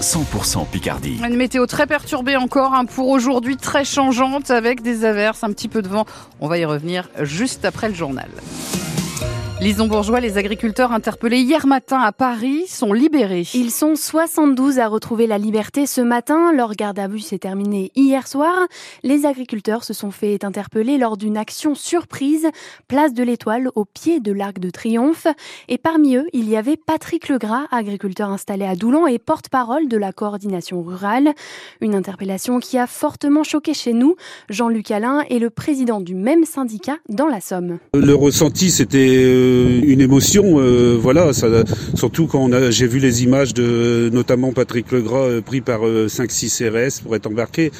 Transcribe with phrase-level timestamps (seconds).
[0.00, 1.20] 100% Picardie.
[1.22, 5.68] Une météo très perturbée encore hein, pour aujourd'hui, très changeante avec des averses, un petit
[5.68, 6.06] peu de vent.
[6.40, 8.30] On va y revenir juste après le journal.
[9.60, 13.44] Lison Bourgeois, les agriculteurs interpellés hier matin à Paris sont libérés.
[13.54, 16.52] Ils sont 72 à retrouver la liberté ce matin.
[16.52, 18.54] Leur garde à vue s'est terminée hier soir.
[19.02, 22.46] Les agriculteurs se sont fait interpeller lors d'une action surprise,
[22.86, 25.26] place de l'Étoile, au pied de l'Arc de Triomphe.
[25.66, 29.96] Et parmi eux, il y avait Patrick Legras, agriculteur installé à Doulan et porte-parole de
[29.96, 31.32] la coordination rurale.
[31.80, 34.14] Une interpellation qui a fortement choqué chez nous.
[34.50, 37.78] Jean-Luc Alain est le président du même syndicat dans la Somme.
[37.94, 39.47] Le ressenti, c'était euh,
[39.84, 41.48] une émotion, euh, voilà, ça,
[41.94, 47.02] surtout quand j'ai vu les images de notamment Patrick Legras euh, pris par 5-6 RS
[47.02, 47.70] pour être embarqué.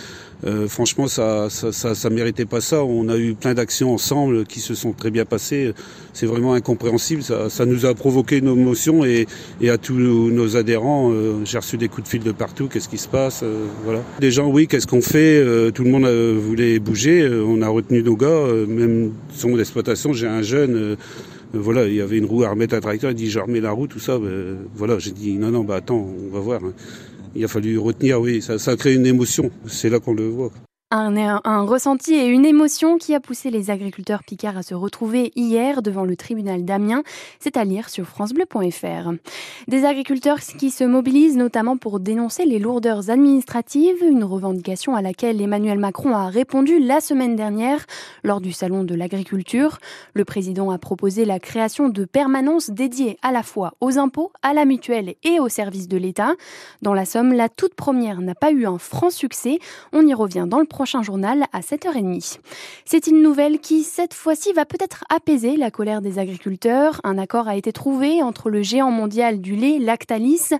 [0.68, 2.84] franchement, ça, ça, ça, méritait pas ça.
[2.84, 5.74] On a eu plein d'actions ensemble qui se sont très bien passées.
[6.12, 7.22] C'est vraiment incompréhensible.
[7.22, 9.26] Ça, nous a provoqué une émotion et,
[9.60, 11.12] et à tous nos adhérents,
[11.44, 12.68] j'ai reçu des coups de fil de partout.
[12.68, 13.42] Qu'est-ce qui se passe
[13.84, 14.00] Voilà.
[14.20, 17.28] Des gens, oui, qu'est-ce qu'on fait Tout le monde voulait bouger.
[17.28, 20.12] on a retenu nos gars, même son d'exploitation.
[20.12, 20.96] J'ai un jeune euh,
[21.52, 23.70] voilà, il y avait une roue à remettre à tracteur, il dit je remets la
[23.70, 24.18] roue, tout ça.
[24.18, 26.64] Ben, voilà, j'ai dit non, non, bah attends, on va voir.
[26.64, 26.72] Hein.
[27.34, 29.50] Il a fallu retenir, oui, ça, ça a créé une émotion.
[29.66, 30.50] C'est là qu'on le voit.
[30.90, 35.82] Un, ressenti et une émotion qui a poussé les agriculteurs picards à se retrouver hier
[35.82, 37.02] devant le tribunal d'Amiens.
[37.40, 39.12] C'est à lire sur francebleu.fr.
[39.66, 45.42] Des agriculteurs qui se mobilisent notamment pour dénoncer les lourdeurs administratives, une revendication à laquelle
[45.42, 47.84] Emmanuel Macron a répondu la semaine dernière
[48.24, 49.80] lors du salon de l'agriculture.
[50.14, 54.54] Le président a proposé la création de permanences dédiées à la fois aux impôts, à
[54.54, 56.32] la mutuelle et aux services de l'État.
[56.80, 59.58] Dans la Somme, la toute première n'a pas eu un franc succès.
[59.92, 62.38] On y revient dans le prochain journal à 7h30.
[62.84, 67.00] C'est une nouvelle qui, cette fois-ci, va peut-être apaiser la colère des agriculteurs.
[67.02, 70.50] Un accord a été trouvé entre le géant mondial du lait, Lactalis,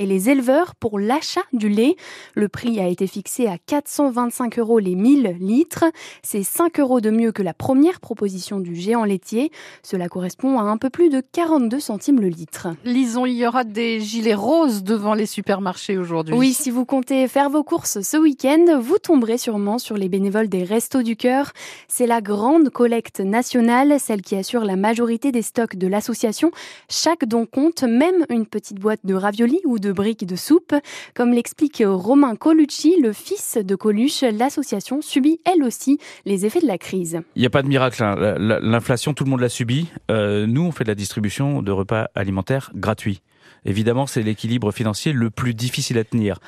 [0.00, 1.94] et les éleveurs pour l'achat du lait.
[2.34, 5.84] Le prix a été fixé à 425 euros les 1000 litres.
[6.24, 9.52] C'est 5 euros de mieux que la première proposition du géant laitier.
[9.84, 12.66] Cela correspond à un peu plus de 42 centimes le litre.
[12.84, 16.34] Lisons, il y aura des gilets roses devant les supermarchés aujourd'hui.
[16.34, 19.38] Oui, si vous comptez faire vos courses ce week-end, vous tomberez
[19.76, 21.52] sur les bénévoles des Restos du Cœur.
[21.88, 26.50] C'est la grande collecte nationale, celle qui assure la majorité des stocks de l'association.
[26.88, 30.74] Chaque don compte, même une petite boîte de raviolis ou de briques de soupe.
[31.14, 36.66] Comme l'explique Romain Colucci, le fils de Coluche, l'association subit elle aussi les effets de
[36.66, 37.20] la crise.
[37.36, 38.02] Il n'y a pas de miracle.
[38.02, 38.36] Hein.
[38.38, 39.88] L'inflation, tout le monde l'a subi.
[40.10, 43.20] Euh, nous, on fait de la distribution de repas alimentaires gratuits.
[43.68, 46.40] Évidemment, c'est l'équilibre financier le plus difficile à tenir.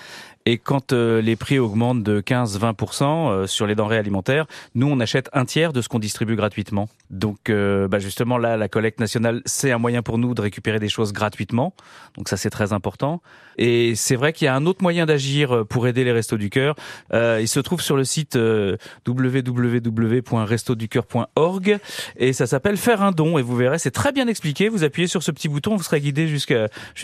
[0.47, 4.99] Et quand euh, les prix augmentent de 15-20% euh, sur les denrées alimentaires, nous, on
[4.99, 6.89] achète un tiers de ce qu'on distribue gratuitement.
[7.11, 10.79] Donc, euh, bah justement, là, la collecte nationale, c'est un moyen pour nous de récupérer
[10.79, 11.75] des choses gratuitement.
[12.17, 13.21] Donc ça, c'est très important.
[13.59, 16.49] Et c'est vrai qu'il y a un autre moyen d'agir pour aider les Restos du
[16.49, 16.75] Cœur.
[17.13, 18.39] il se trouve sur le site
[19.07, 21.79] www.restoducœur.org
[22.17, 23.37] et ça s'appelle Faire un don.
[23.37, 24.71] Et vous verrez, c'est très bien expliqué.
[24.71, 26.27] Vous appuyez sur ce petit bouton, vous serez guidé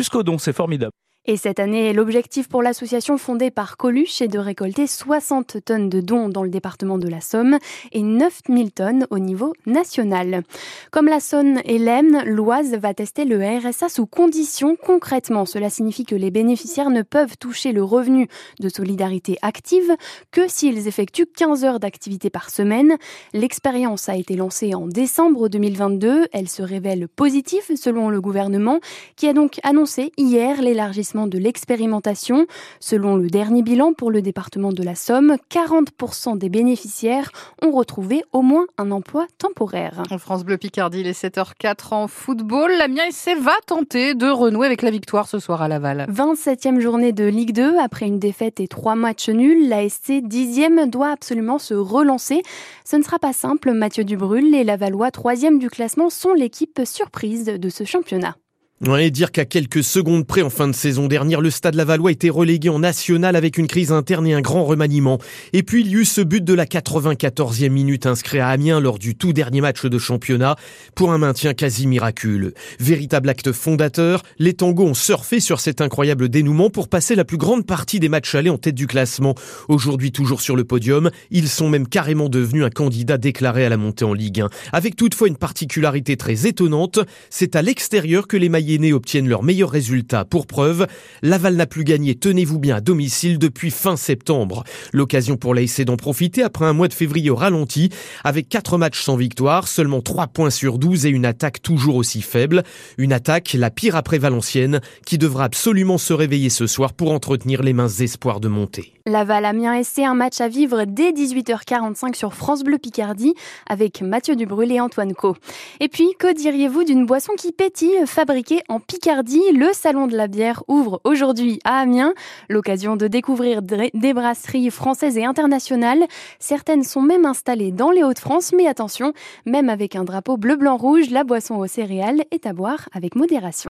[0.07, 0.39] jusqu'au don.
[0.39, 0.93] C'est formidable.
[1.29, 6.01] Et cette année, l'objectif pour l'association fondée par Coluche est de récolter 60 tonnes de
[6.01, 7.59] dons dans le département de la Somme
[7.91, 10.45] et 9000 tonnes au niveau national.
[10.93, 14.77] Comme la Saône et l'Aisne, l'Oise va tester le RSA sous conditions.
[14.77, 18.29] Concrètement, cela signifie que les bénéficiaires ne peuvent toucher le revenu
[18.61, 19.97] de solidarité active
[20.31, 22.99] que s'ils effectuent 15 heures d'activité par semaine.
[23.33, 26.29] L'expérience a été lancée en décembre 2022.
[26.33, 28.79] Elle se révèle positive selon le gouvernement
[29.17, 32.47] qui a donc annoncé hier l'élargissement de l'expérimentation.
[32.81, 37.31] Selon le dernier bilan pour le département de la Somme, 40% des bénéficiaires
[37.63, 40.03] ont retrouvé au moins un emploi temporaire.
[40.11, 44.83] En France Bleu Picardie, les 7h04 en football, la SC va tenter de renouer avec
[44.83, 46.07] la victoire ce soir à Laval.
[46.11, 50.91] 27e journée de Ligue 2, après une défaite et trois matchs nuls, la SC 10e
[50.91, 52.43] doit absolument se relancer.
[52.85, 57.45] Ce ne sera pas simple, Mathieu Dubrul, les Lavallois 3e du classement sont l'équipe surprise
[57.45, 58.37] de ce championnat.
[58.85, 62.29] Ouais, dire qu'à quelques secondes près en fin de saison dernière, le Stade Lavallois était
[62.29, 65.19] relégué en national avec une crise interne et un grand remaniement.
[65.55, 68.99] Et puis il y eut ce but de la 94e minute inscrit à Amiens lors
[68.99, 70.57] du tout dernier match de championnat
[70.95, 72.53] pour un maintien quasi miraculeux.
[72.79, 77.39] Véritable acte fondateur, les tangos ont surfé sur cet incroyable dénouement pour passer la plus
[77.39, 79.35] grande partie des matchs allés en tête du classement.
[79.69, 83.79] Aujourd'hui toujours sur le podium, ils sont même carrément devenus un candidat déclaré à la
[83.79, 84.51] montée en Ligue 1.
[84.75, 86.99] Avec toutefois une particularité très étonnante,
[87.31, 90.25] c'est à l'extérieur que les maillots Obtiennent leurs meilleurs résultats.
[90.25, 90.87] Pour preuve,
[91.23, 94.65] Laval n'a plus gagné, tenez-vous bien, à domicile depuis fin septembre.
[94.93, 97.91] L'occasion pour l'AIC d'en profiter après un mois de février au ralenti,
[98.25, 102.23] avec 4 matchs sans victoire, seulement 3 points sur 12 et une attaque toujours aussi
[102.23, 102.65] faible.
[102.99, 107.63] Une attaque, la pire après Valenciennes, qui devra absolument se réveiller ce soir pour entretenir
[107.63, 108.96] les minces espoirs de monter.
[109.09, 113.35] Laval Amiens SC, un match à vivre dès 18h45 sur France Bleu Picardie
[113.69, 115.37] avec Mathieu Dubrul et Antoine Co.
[115.79, 119.53] Et puis, que diriez-vous d'une boisson qui pétille fabriquée en Picardie?
[119.53, 122.15] Le Salon de la bière ouvre aujourd'hui à Amiens,
[122.49, 126.05] l'occasion de découvrir des brasseries françaises et internationales.
[126.41, 129.13] Certaines sont même installées dans les Hauts-de-France, mais attention,
[129.45, 133.57] même avec un drapeau bleu-blanc-rouge, la boisson aux céréales est à boire avec modération.